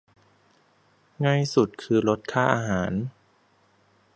[1.25, 2.93] ง่ายสุดคือลดค่าอาหาร